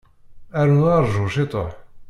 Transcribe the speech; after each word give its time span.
Rnu 0.69 0.89
rju 1.03 1.25
ciṭuḥ. 1.33 1.71